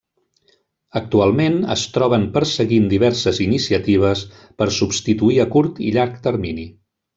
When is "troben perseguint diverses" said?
1.97-3.43